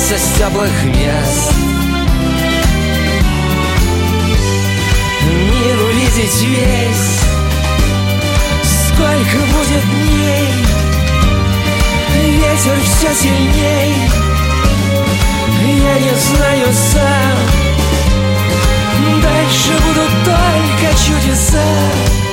[0.00, 1.52] Сняться с теплых мест.
[5.28, 7.20] Мир увидеть весь.
[8.86, 10.48] Сколько будет дней?
[12.14, 13.94] Ветер все сильней.
[15.62, 17.38] Я не знаю сам.
[19.22, 22.29] Дальше будут только чудеса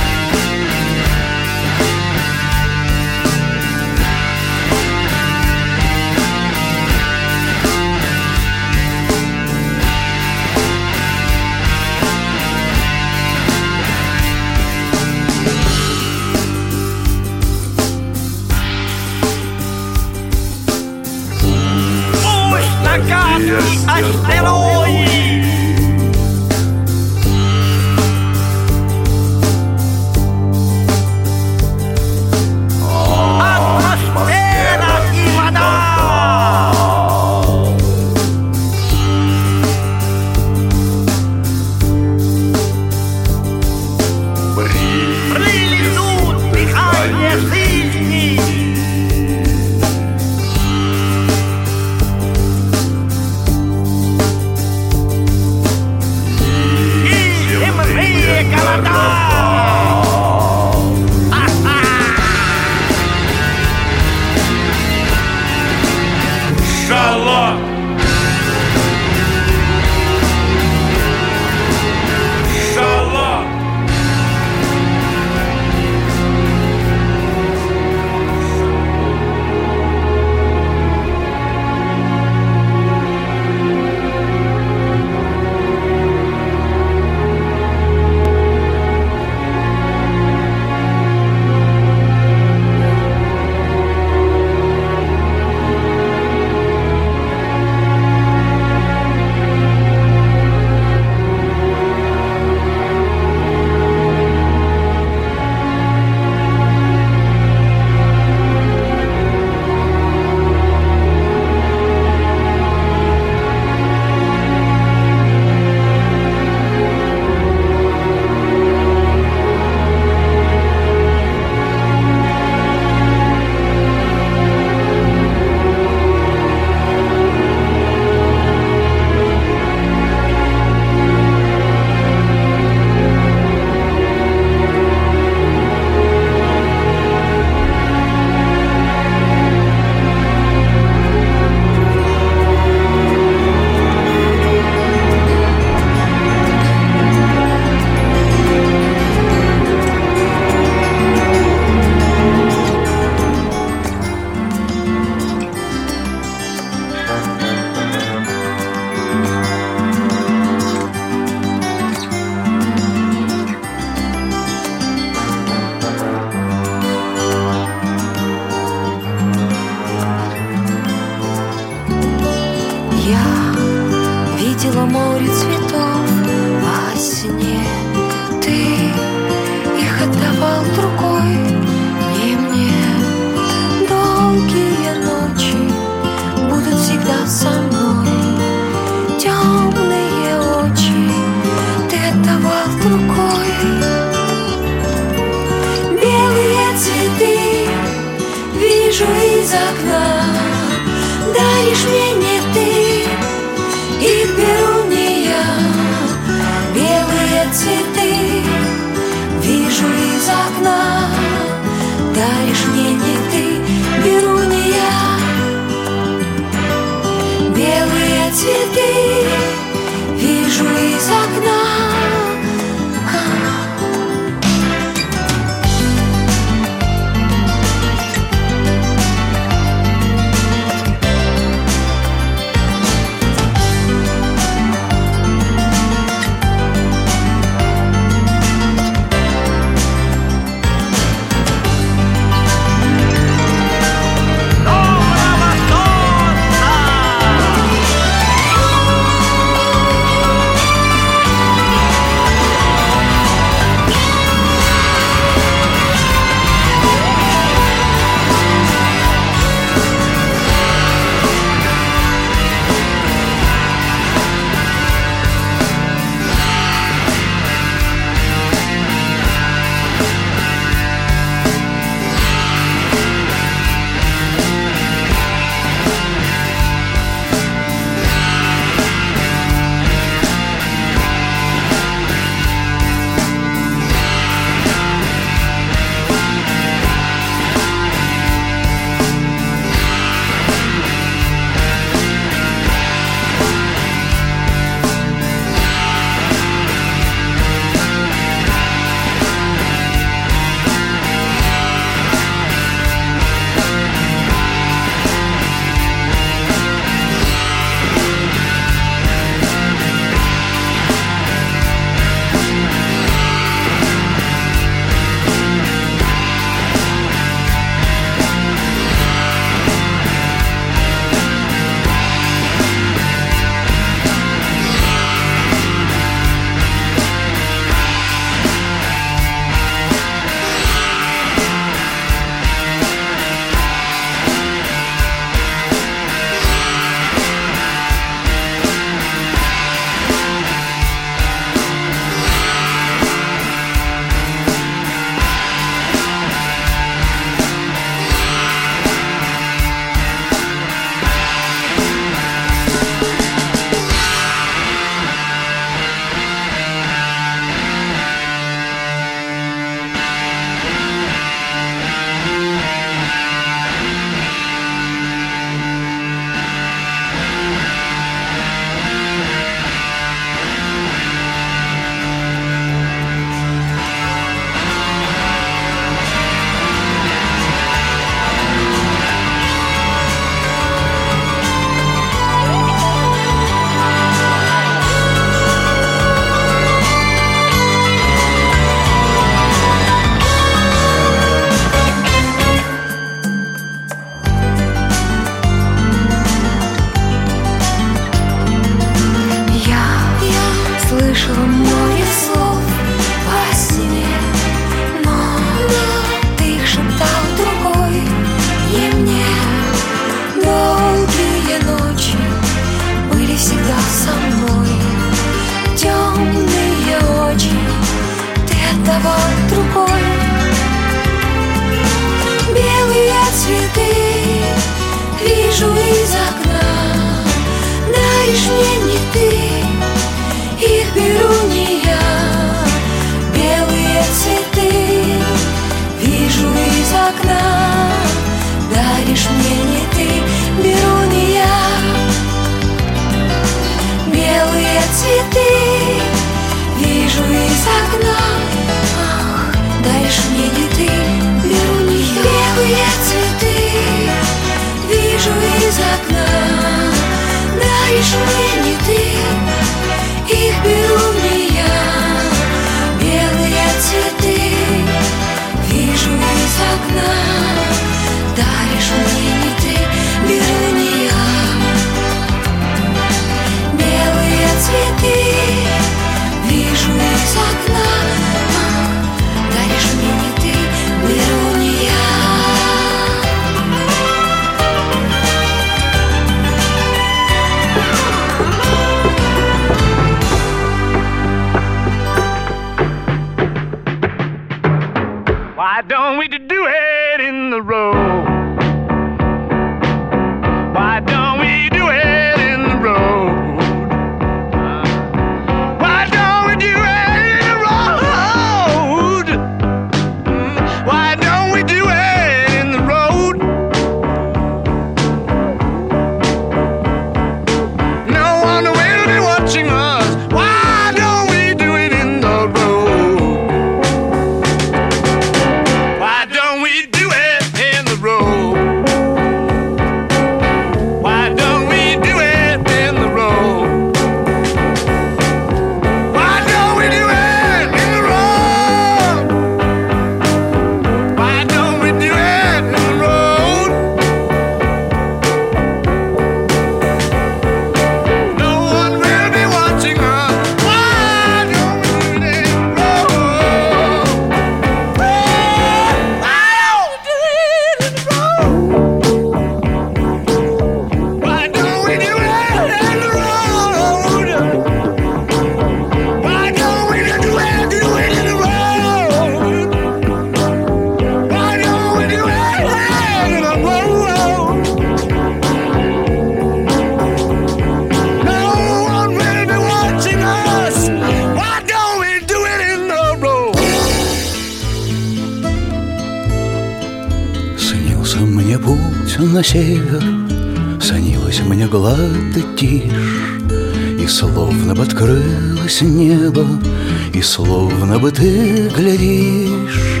[597.36, 600.00] словно бы ты глядишь.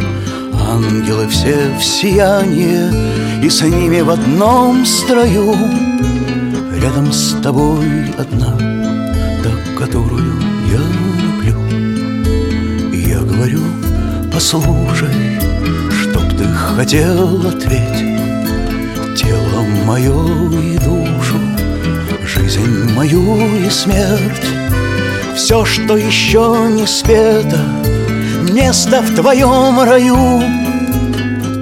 [0.58, 2.90] Ангелы все в сияние,
[3.42, 5.54] И с ними в одном строю,
[6.82, 8.56] Рядом с тобой одна,
[9.42, 10.32] та, которую
[10.76, 10.82] я
[11.24, 11.58] люблю.
[12.92, 13.60] Я говорю,
[14.32, 15.38] послушай,
[16.00, 18.00] Чтоб ты хотел ответь
[19.14, 20.18] Тело мое
[20.62, 21.38] и душу
[22.24, 24.55] Жизнь мою и смерть
[25.36, 27.60] Все, что еще не спето
[28.50, 30.42] Место в твоем раю.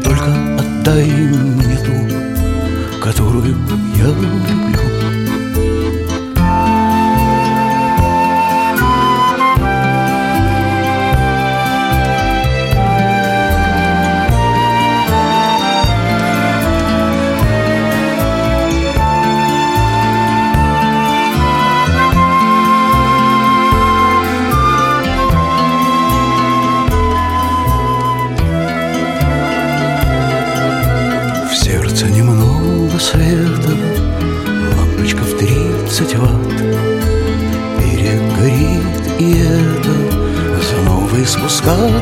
[0.04, 3.56] Только отдай мне ту, которую
[3.96, 5.03] я люблю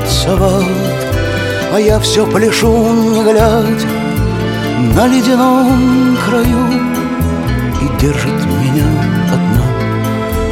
[0.02, 0.64] спускаться в ад
[1.74, 3.88] А я все пляшу, не глядя
[4.94, 6.66] На ледяном краю.
[7.80, 8.86] И держит меня
[9.32, 9.64] одна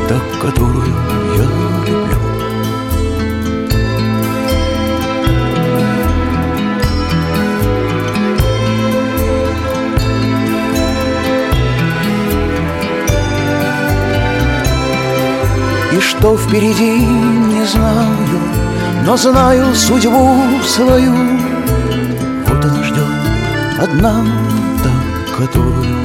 [0.08, 0.94] Та, которую
[1.36, 2.16] я люблю.
[15.92, 18.49] И что впереди, не знаю
[19.04, 21.12] Но знаю судьбу свою.
[22.46, 23.06] Вот она ждет
[23.82, 24.24] одна
[24.84, 25.99] та, которую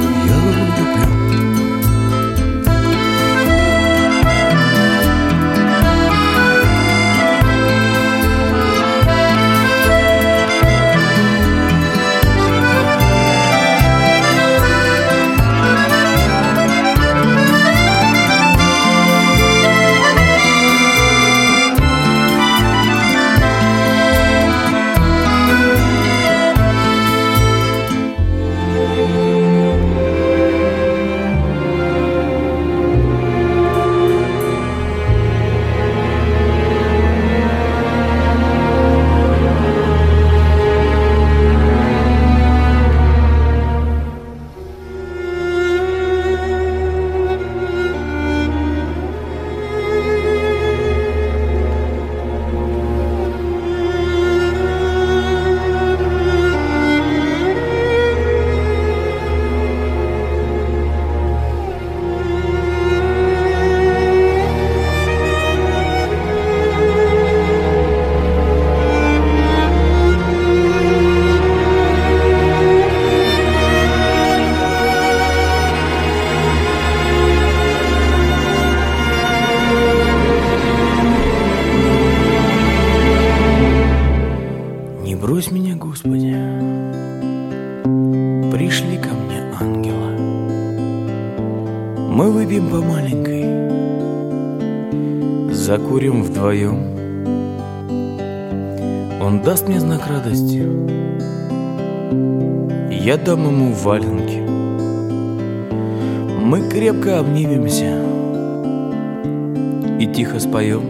[103.85, 104.41] валенки.
[106.41, 108.01] Мы крепко обнимемся
[109.99, 110.81] и тихо споем.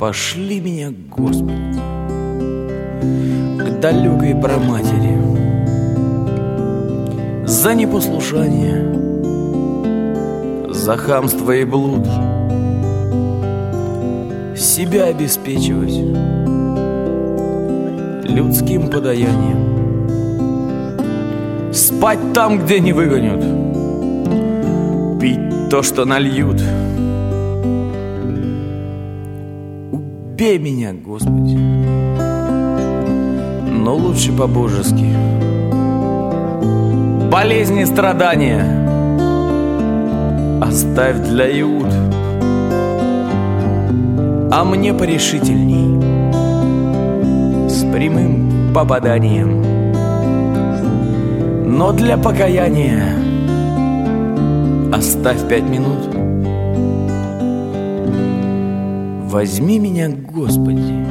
[0.00, 1.78] Пошли меня, Господи,
[3.58, 5.16] к далекой проматери
[7.46, 8.82] за непослушание,
[10.70, 12.04] за хамство и блуд,
[14.56, 16.53] себя обеспечивать
[18.24, 19.74] людским подаянием,
[21.72, 23.40] спать там, где не выгонят,
[25.20, 26.60] пить то, что нальют.
[29.92, 31.56] Убей меня, Господи,
[33.70, 35.14] но лучше по-божески.
[37.30, 38.64] Болезни и страдания
[40.60, 41.92] оставь для Иуд,
[44.52, 46.03] а мне порешительней
[47.94, 49.62] прямым попаданием.
[51.64, 53.04] Но для покаяния
[54.92, 56.08] оставь пять минут.
[59.30, 61.06] Возьми меня, Господи,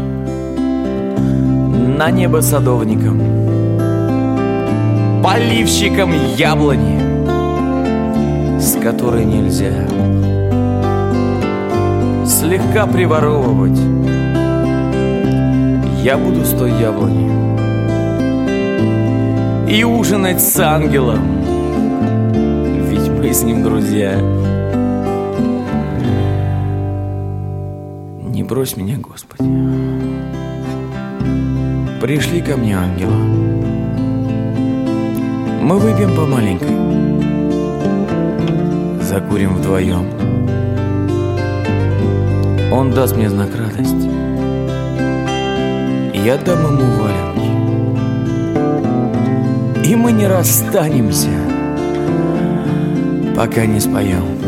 [1.98, 3.18] на небо садовником,
[5.24, 7.00] поливщиком яблони,
[8.60, 9.88] с которой нельзя
[12.26, 13.80] слегка приворовывать.
[16.04, 17.32] Я буду с той яблони
[19.72, 21.22] и ужинать с ангелом,
[22.90, 24.20] ведь мы с ним друзья.
[28.20, 29.50] Не брось меня, Господи.
[32.02, 33.16] Пришли ко мне ангела.
[35.62, 36.68] Мы выпьем по маленькой.
[39.02, 40.06] Закурим вдвоем.
[42.74, 44.13] Он даст мне знак радости.
[46.24, 47.52] Я дам ему валенки.
[49.86, 51.28] И мы не расстанемся,
[53.36, 54.43] пока не споем.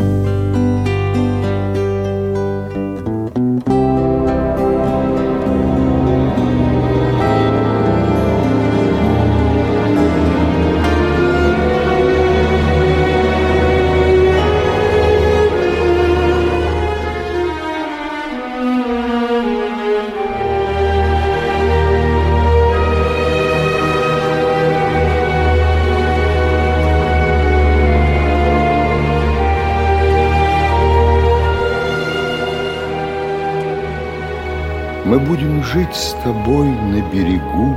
[35.06, 37.76] Мы будем жить с тобой на берегу,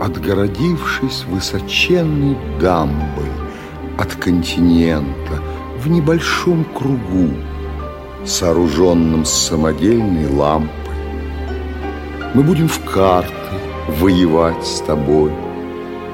[0.00, 3.26] Отгородившись высоченной дамбой
[3.98, 5.42] От континента
[5.82, 7.30] в небольшом кругу,
[8.24, 10.70] Сооруженном с самодельной лампой.
[12.34, 13.34] Мы будем в карты
[13.98, 15.32] воевать с тобой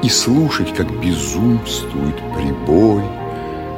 [0.02, 3.02] И слушать, как безумствует прибой,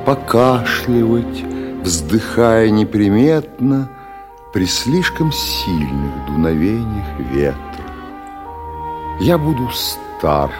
[0.06, 1.44] Покашливать,
[1.82, 3.90] вздыхая неприметно—
[4.52, 7.58] при слишком сильных дуновениях ветра.
[9.20, 10.50] Я буду стар,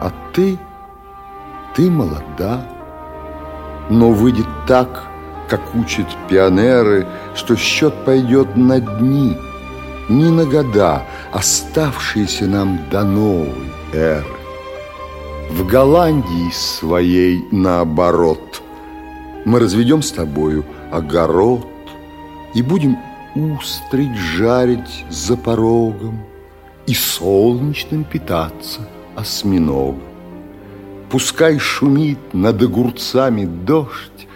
[0.00, 0.58] а ты,
[1.74, 2.66] ты молода,
[3.90, 5.04] но выйдет так,
[5.48, 9.36] как учат пионеры, что счет пойдет на дни,
[10.08, 14.24] не на года, оставшиеся нам до новой эры.
[15.50, 18.62] В Голландии своей наоборот
[19.44, 21.66] мы разведем с тобою огород,
[22.54, 22.98] и будем
[23.34, 26.20] устрить жарить за порогом
[26.86, 28.80] И солнечным питаться
[29.16, 30.02] осьминогом.
[31.10, 34.26] Пускай шумит над огурцами дождь,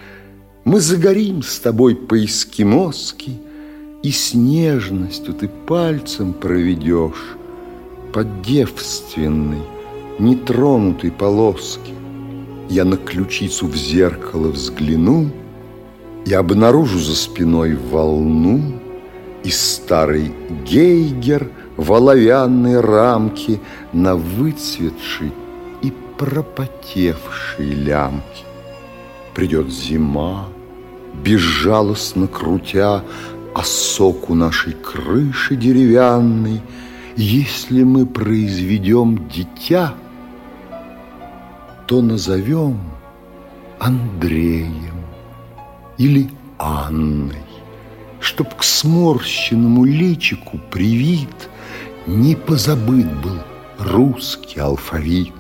[0.65, 3.39] Мы загорим с тобой по-эскимоски,
[4.03, 7.37] И с нежностью ты пальцем проведешь
[8.13, 9.63] По девственной,
[10.19, 11.93] нетронутой полоске.
[12.69, 15.31] Я на ключицу в зеркало взгляну—
[16.27, 18.61] я обнаружу за спиной волну
[19.45, 20.33] И старый
[20.65, 23.61] гейгер в оловянной рамке
[23.93, 25.33] На выцветшей
[25.83, 28.45] и пропотевшей лямке.
[29.35, 30.49] Придет зима,
[31.23, 33.05] безжалостно крутя
[33.55, 36.61] Осоку нашей крыши деревянной,
[37.15, 39.95] Если мы произведем дитя,
[41.87, 42.81] То назовем
[43.79, 45.06] Андреем
[45.99, 47.43] или Анной,
[48.21, 51.49] Чтоб к сморщенному личику привит
[52.07, 53.39] Не позабыт был
[53.79, 55.33] русский алфавит,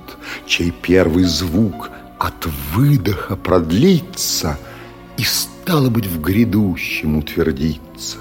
[0.47, 4.59] Чей первый звук от выдоха продлится
[5.17, 8.19] И, стало быть, в грядущем утвердится.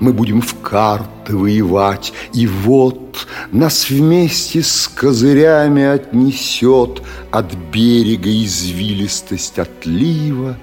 [0.00, 9.58] Мы будем в карты воевать, и вот Нас вместе с козырями отнесет От берега извилистость
[9.58, 10.56] отлива,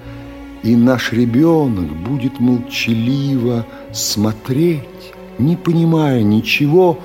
[0.63, 6.99] И наш ребенок будет молчаливо смотреть, Не понимая ничего,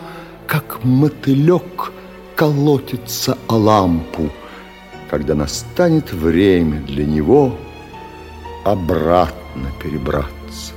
[0.46, 1.92] Как мотылек
[2.34, 4.30] колотится о лампу,
[5.10, 7.56] Когда настанет время для него
[8.64, 10.72] Обратно перебраться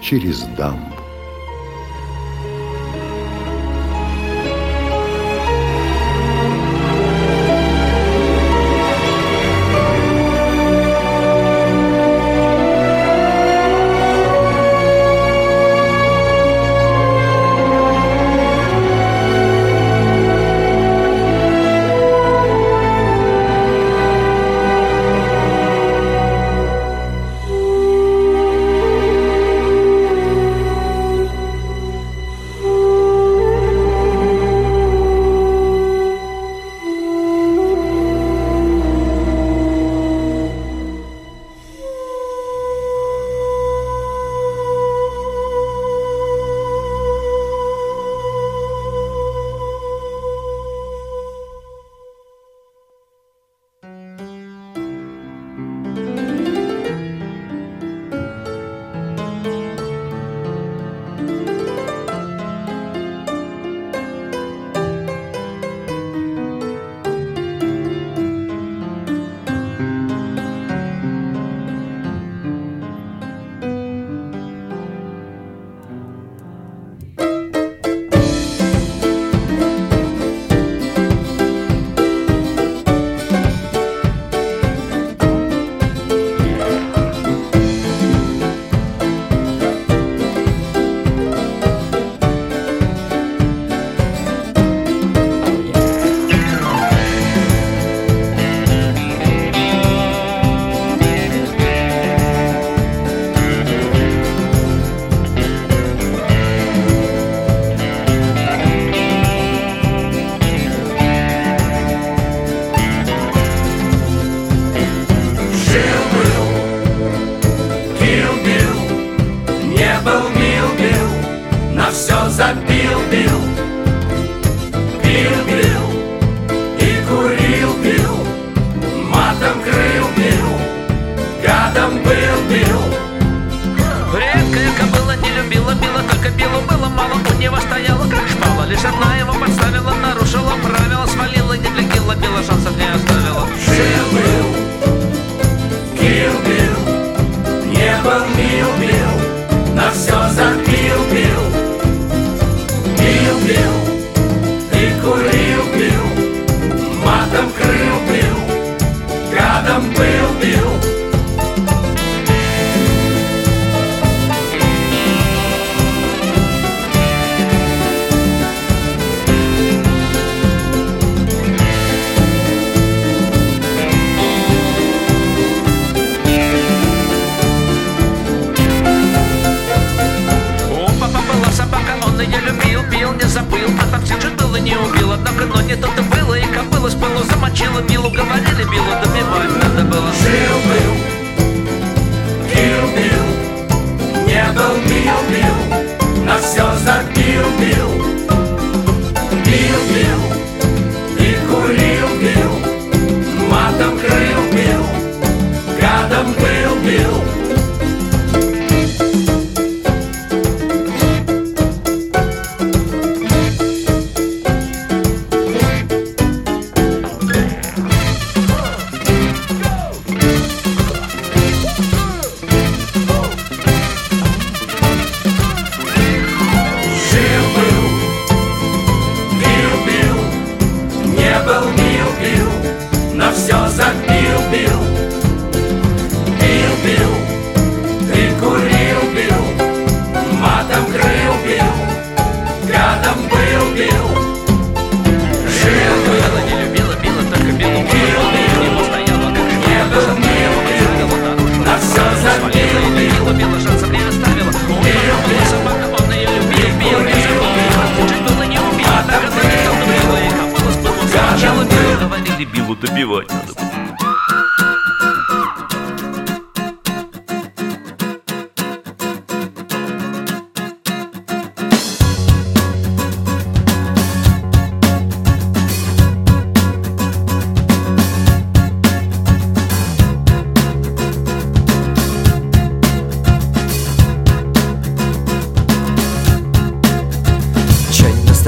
[0.00, 0.99] через дамбу.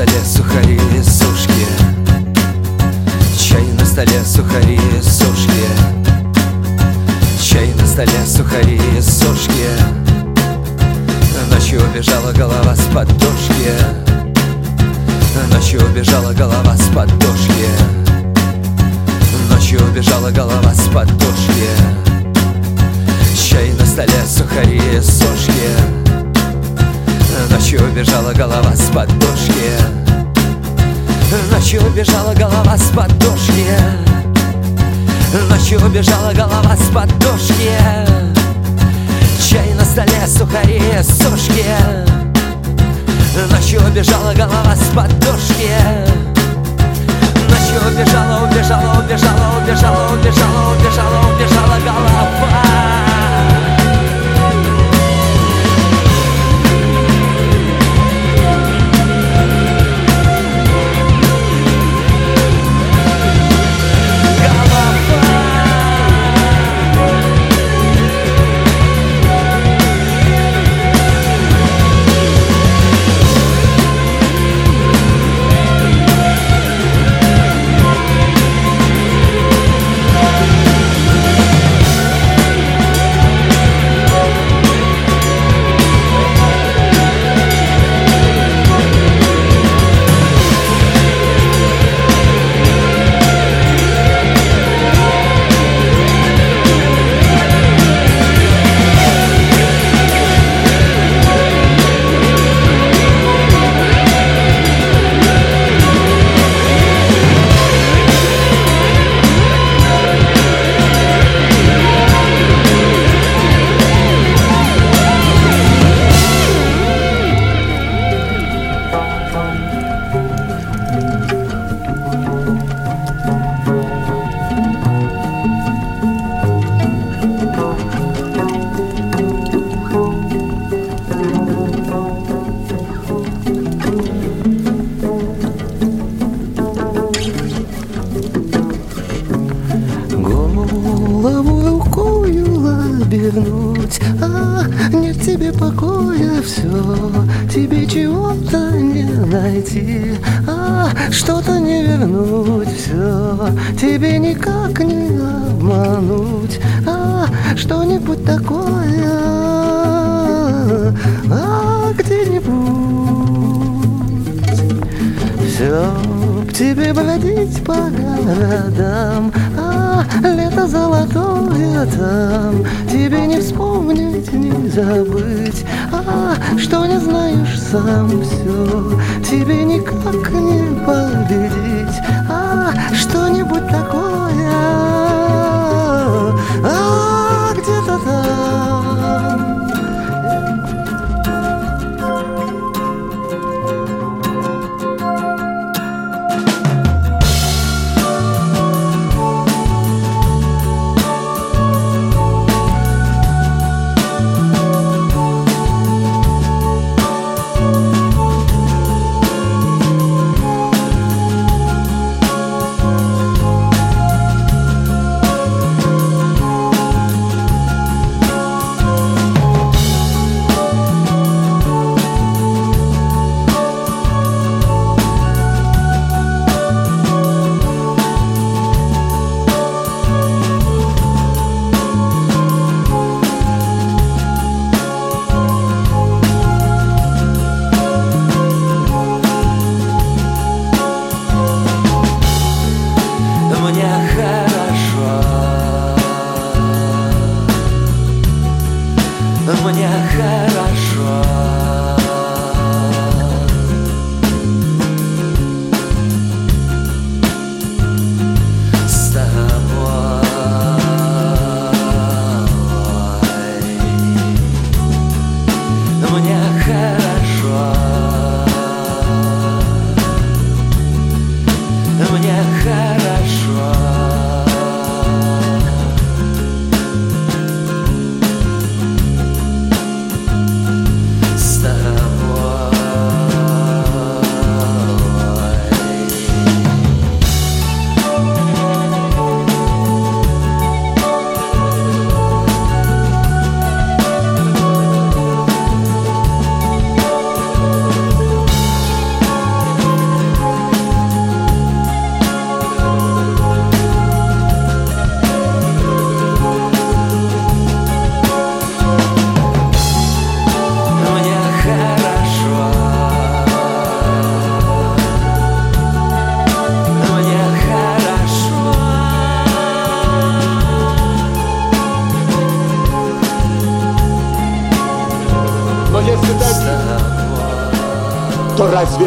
[0.02, 1.66] столе сухари и сушки.
[3.38, 5.12] Чай на столе сухари и сушки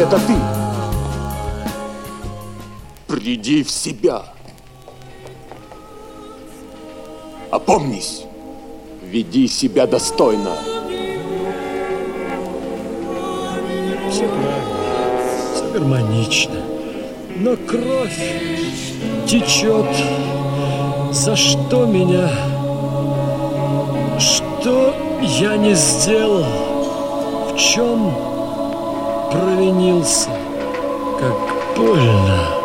[0.06, 0.36] это ты?
[3.08, 4.22] Приди в себя.
[7.50, 8.24] Опомнись.
[9.02, 10.52] Веди себя достойно.
[14.10, 16.60] Все правильно, все гармонично.
[17.36, 18.20] Но кровь
[19.26, 19.86] течет.
[21.12, 22.28] За что меня?
[24.20, 26.44] Что я не сделал?
[27.52, 28.25] В чем
[29.30, 30.30] провинился?
[31.18, 32.55] Как больно.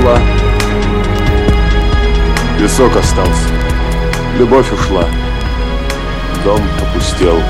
[0.00, 0.18] Ушла.
[2.58, 3.48] Песок остался.
[4.38, 5.06] Любовь ушла.
[6.44, 7.42] Дом опустел.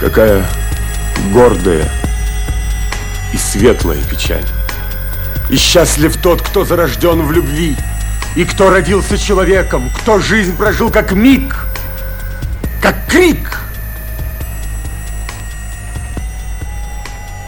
[0.00, 0.44] Какая
[1.32, 1.88] гордая
[3.32, 4.44] и светлая печаль.
[5.48, 7.76] И счастлив тот, кто зарожден в любви,
[8.34, 11.66] и кто родился человеком, кто жизнь прожил как миг,
[12.82, 13.60] как крик.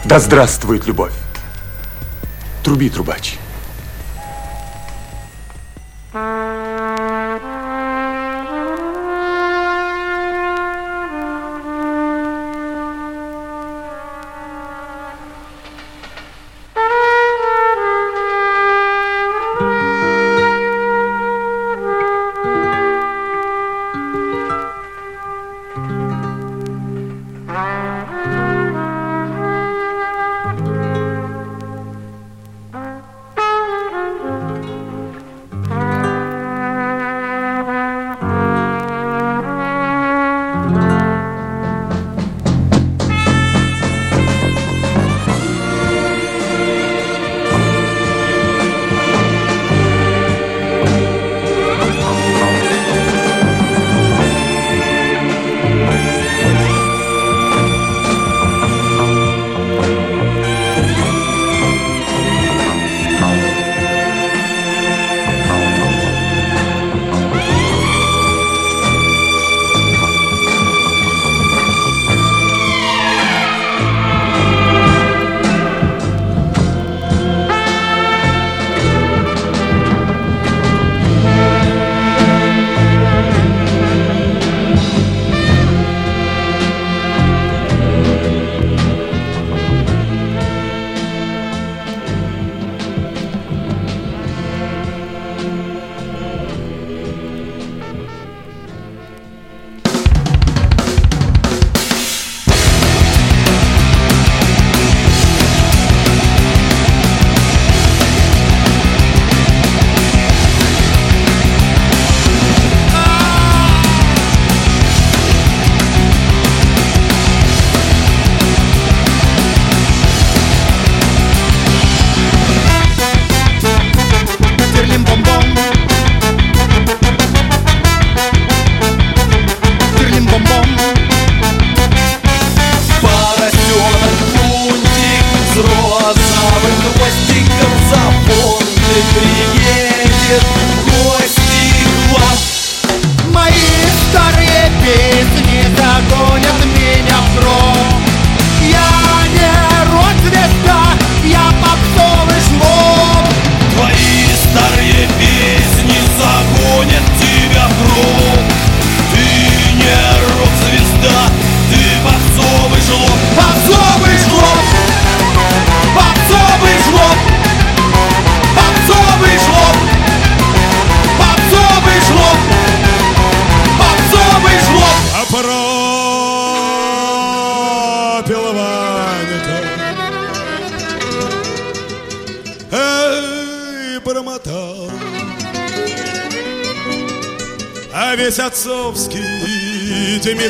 [0.05, 1.18] Да здравствует любовь!
[2.69, 3.39] Труби, трубач.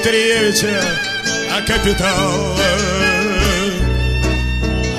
[0.01, 2.55] a capital.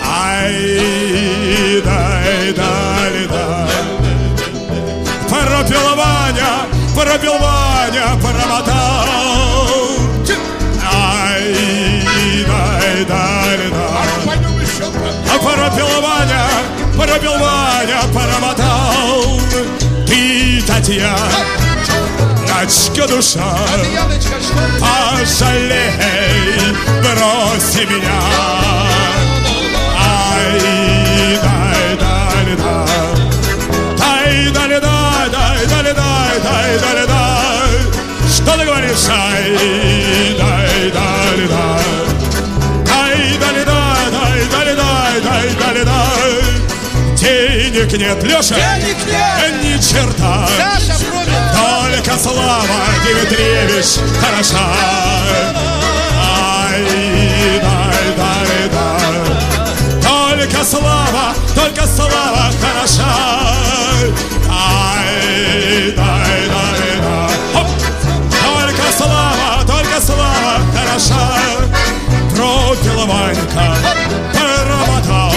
[0.02, 3.68] Ai, dai, dai, dai.
[5.30, 9.06] Para Pilovania, para Pilovania, para Natal.
[10.84, 11.54] Ai,
[12.46, 14.00] dai, dai, dai.
[15.42, 16.44] Para Pilovania,
[16.96, 19.38] para Pilovania, para Natal.
[20.06, 21.60] Ты, Tatiana.
[22.60, 23.56] Ночка душа,
[24.78, 25.92] пожалей,
[27.00, 28.20] брось меня.
[29.96, 30.60] Ай,
[31.42, 32.80] дай, дай, дай,
[33.96, 37.70] дай, дай, дай, дай, дай, дай, дай.
[38.28, 39.08] Что ты говоришь?
[39.08, 39.56] Ай,
[40.38, 41.90] дай, дай, дай.
[47.16, 48.54] Денег нет, Леша.
[48.54, 49.62] Денег нет.
[49.62, 50.48] Ни черта.
[50.58, 50.98] Саша,
[52.10, 52.64] Только слава
[53.04, 54.58] Дмитриевич хороша.
[56.18, 56.82] Ай,
[57.62, 60.02] дай, дай, дай.
[60.02, 63.04] Только слава, только слава хороша.
[64.50, 67.30] Ай, дай, дай, дай.
[67.54, 67.68] Хоп!
[68.42, 71.24] Только слава, только слава хороша.
[72.34, 73.76] Пропил Ванька,
[74.34, 75.32] поработал.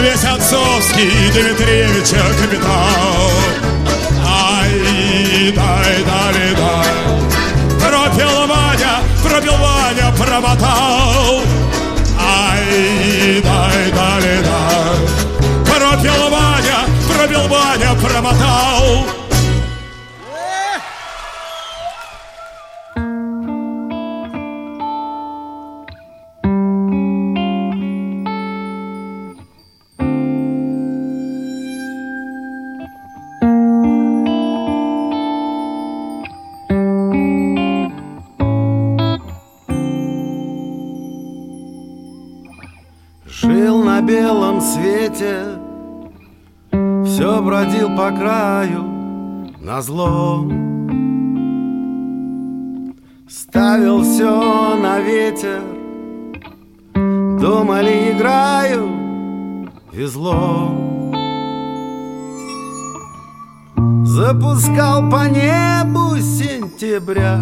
[0.00, 3.59] Весь отцовский Дмитриевича капитал
[5.40, 6.90] летай, да летай.
[7.80, 11.42] Пропел Ваня, пропел Ваня, промотал.
[12.18, 14.98] Ай, дай, да летай.
[15.64, 16.78] Пропел Ваня,
[17.08, 19.19] пропел Ваня, промотал.
[45.20, 45.58] Свете,
[47.04, 48.84] все бродил по краю
[49.60, 50.46] на зло.
[53.28, 55.62] Ставил все на ветер,
[56.94, 60.70] думали играю, везло.
[64.04, 67.38] Запускал по небу сентября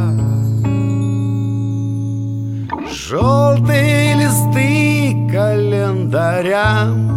[2.90, 7.07] Желтые листы календаря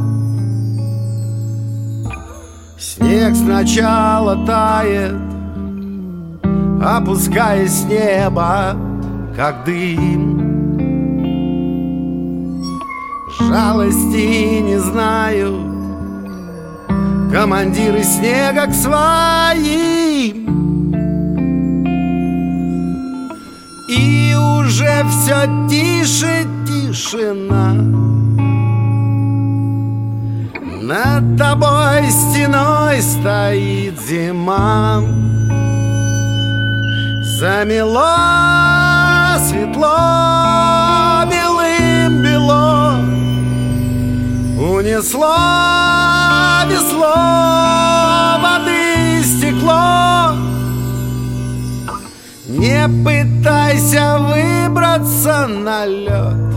[3.01, 5.15] Снег сначала тает
[6.83, 8.75] Опускаясь с неба,
[9.35, 10.39] как дым.
[13.39, 15.71] Жалости не знают
[17.31, 19.71] Командиры снега к своим.
[23.89, 28.10] И уже все тише тишина
[30.91, 35.01] Над тобой стеной стоит зима.
[37.39, 38.17] Замело
[39.47, 42.95] светло белым бело.
[44.59, 45.37] Унесло
[46.67, 47.15] весло
[48.43, 50.35] воды стекло.
[52.49, 56.51] Не пытайся выбраться на лед.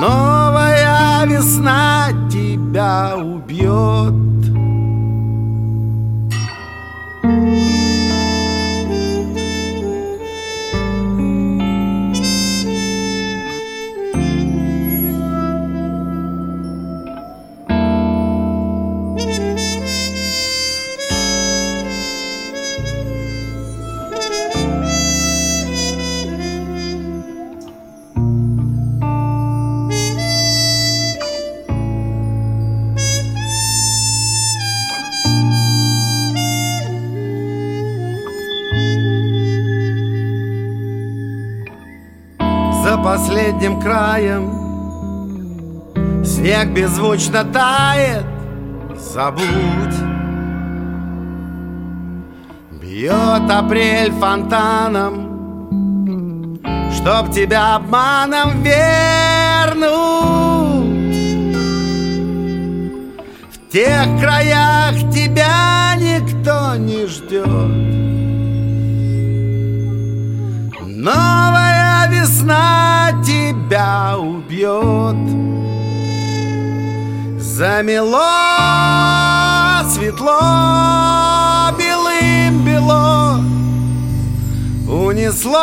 [0.00, 0.77] Новая
[1.24, 4.27] весна тебя убьет
[43.58, 44.52] последним краем.
[46.24, 48.24] Снег беззвучно тает
[48.96, 49.44] Забудь.
[52.80, 55.28] Бьет апрель фонтаном
[56.92, 58.78] Чтоб тебя обманом вернуть.
[63.50, 67.48] В тех краях тебя никто не ждет.
[70.80, 71.57] Новая
[72.38, 75.16] весна тебя убьет.
[77.40, 78.20] Замело
[79.90, 83.40] светло белым бело.
[84.88, 85.58] Унесло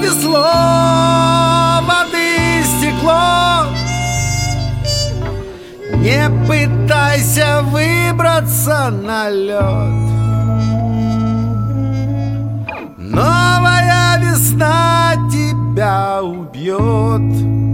[0.00, 3.66] без слов воды стекло.
[5.96, 10.08] Не пытайся выбраться на лед.
[12.98, 13.77] Новая
[14.38, 17.67] весна тебя убьет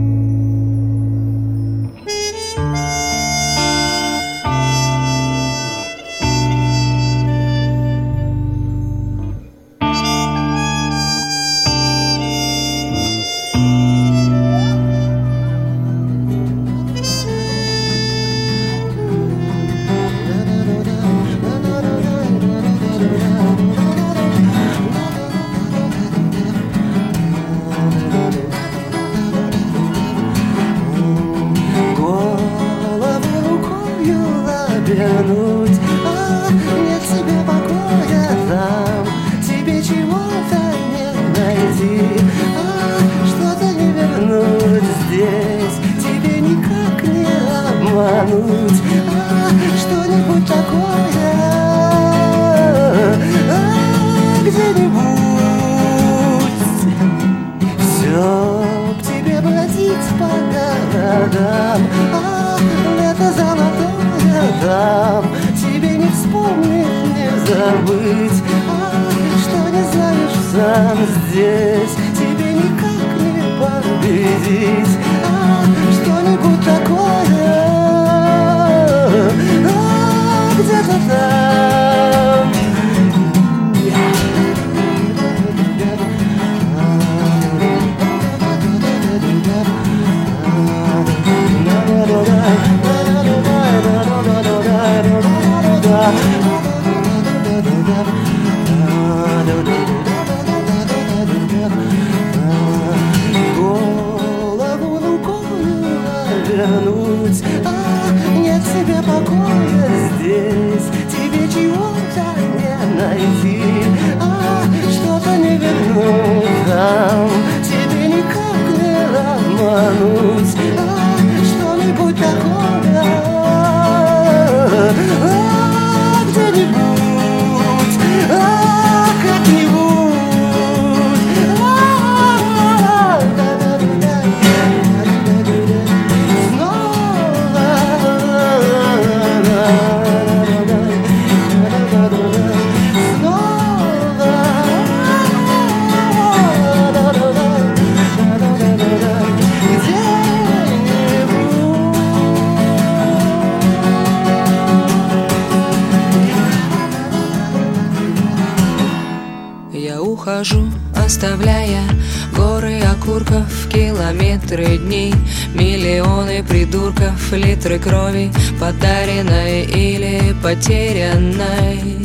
[167.35, 171.99] литры крови, подаренной или потерянной.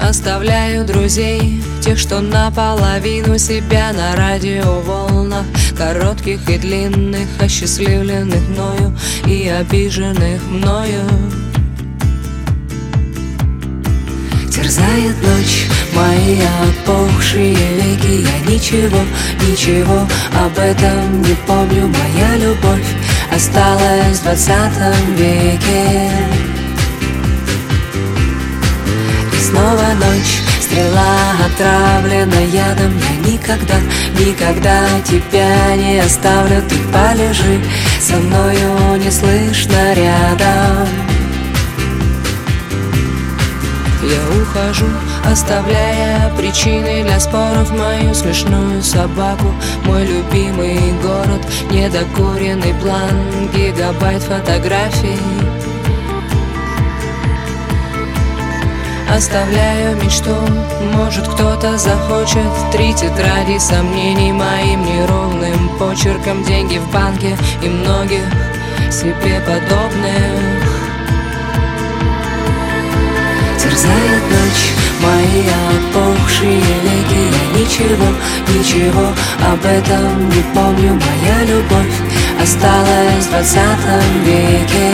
[0.00, 5.44] Оставляю друзей, тех, что наполовину себя на радиоволнах
[5.76, 8.96] Коротких и длинных, осчастливленных мною
[9.26, 11.02] и обиженных мною
[14.52, 18.26] Терзает ночь мои опухшие веки.
[18.26, 19.00] Я ничего,
[19.48, 20.06] ничего
[20.44, 21.88] об этом не помню.
[21.88, 22.86] Моя любовь
[23.34, 26.10] осталась в двадцатом веке.
[29.32, 31.16] И снова ночь, стрела
[31.46, 32.92] отравлена ядом.
[32.98, 33.76] Я никогда,
[34.18, 36.62] никогда тебя не оставлю.
[36.68, 37.60] Ты полежи
[38.00, 40.88] со мною не слышно рядом.
[44.02, 44.86] Я ухожу,
[45.30, 49.52] оставляя причины для споров Мою смешную собаку,
[49.84, 55.18] мой любимый город Недокуренный план, гигабайт фотографий.
[59.14, 60.34] Оставляю мечту,
[60.92, 62.50] может кто-то захочет.
[62.72, 66.42] Три тетради сомнений моим неровным почерком.
[66.42, 68.24] Деньги в банке и многих
[68.90, 70.53] себе подобных
[77.74, 78.06] ничего,
[78.48, 79.06] ничего
[79.50, 80.94] об этом не помню.
[80.94, 81.94] Моя любовь
[82.40, 84.92] осталась в двадцатом веке.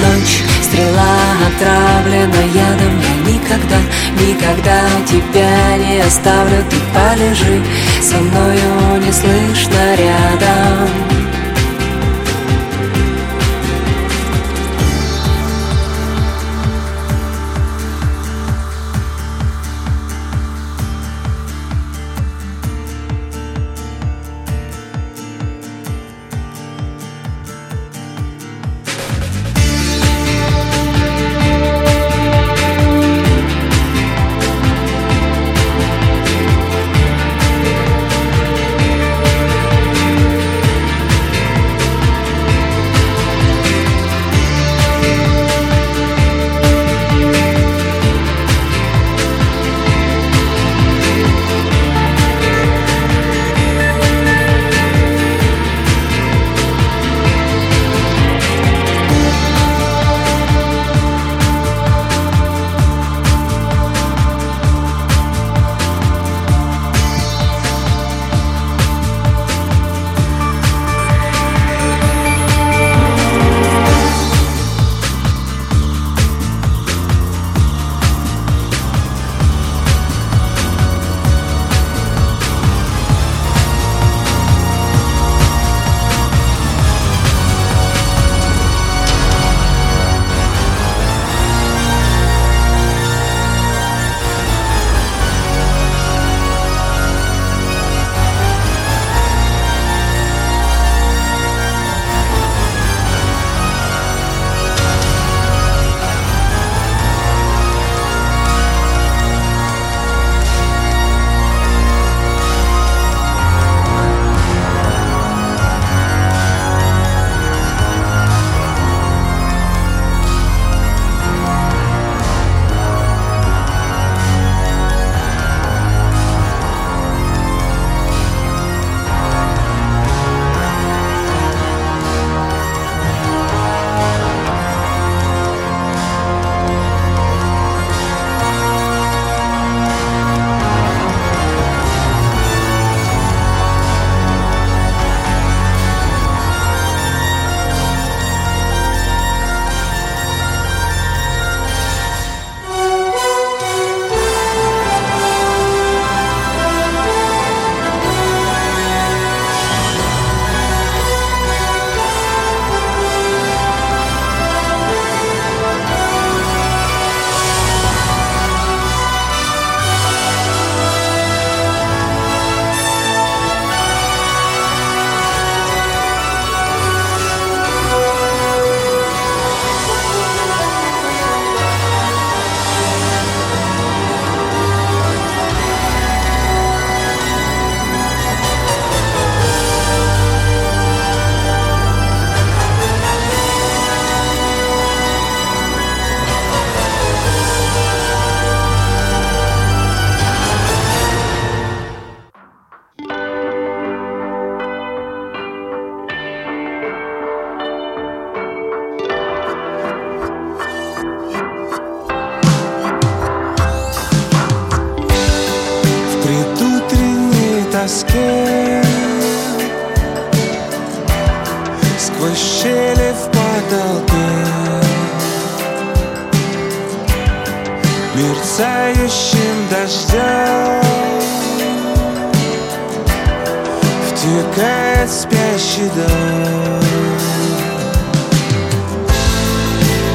[0.00, 1.16] Ночь, стрела
[1.46, 3.00] отравлена ядом.
[3.00, 3.76] Я никогда,
[4.20, 7.62] Никогда тебя не оставлю, ты полежи
[8.02, 11.27] Со мною не слышно рядом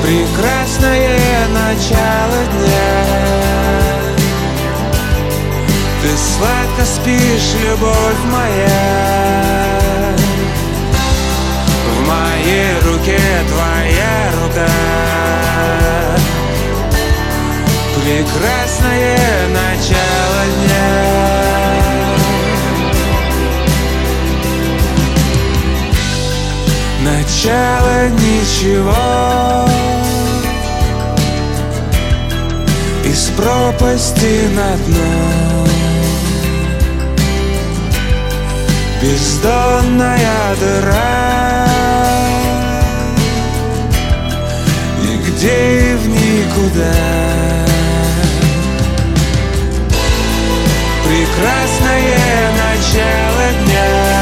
[0.01, 2.95] Прекрасное начало дня.
[6.01, 10.15] Ты сладко спишь, любовь моя.
[11.89, 13.19] В моей руке
[13.49, 14.71] твоя рука.
[17.95, 21.52] Прекрасное начало дня
[27.03, 28.95] Начало ничего.
[33.03, 35.67] Из пропасти на дно.
[39.01, 41.67] Бездонная дыра.
[45.01, 46.93] Нигде и в никуда.
[51.03, 54.12] Прекрасное начало дня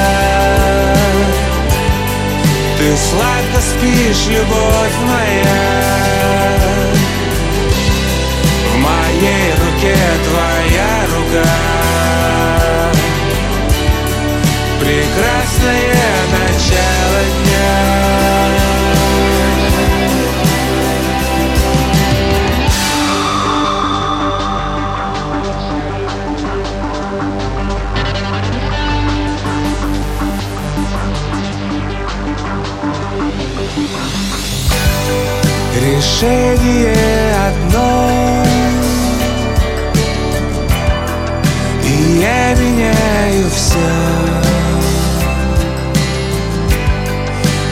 [2.81, 6.57] ты сладко спишь, любовь моя.
[8.73, 11.49] В моей руке твоя рука.
[14.79, 15.95] Прекрасное
[16.31, 18.20] начало дня.
[36.01, 36.95] Решение
[37.47, 38.43] одно.
[41.83, 43.77] И я меняю все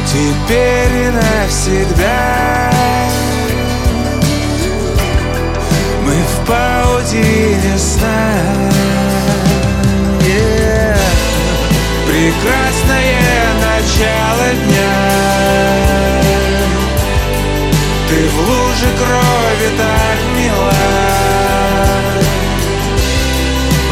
[0.06, 2.72] Теперь и навсегда.
[6.06, 8.32] Мы в паутине сна.
[10.22, 10.96] Yeah.
[12.06, 16.09] Прекрасное начало дня
[18.10, 20.74] Ты в луже крови так мила.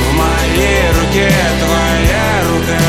[0.02, 2.84] В моей руке твоя рука.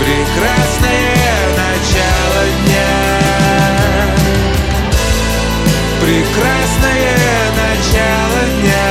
[0.00, 1.16] Прекрасное
[1.62, 2.94] начало дня.
[6.02, 7.16] Прекрасное
[7.62, 8.90] начало дня.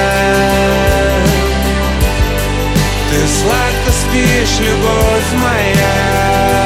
[3.12, 6.63] Ты сладко спишь, любовь моя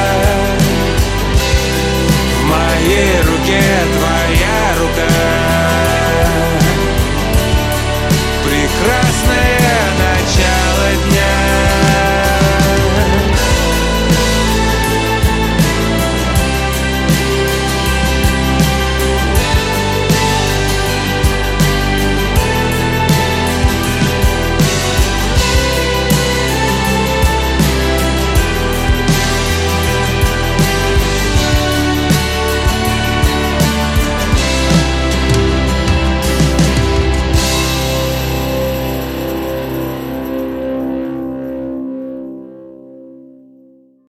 [2.78, 3.97] В моей руке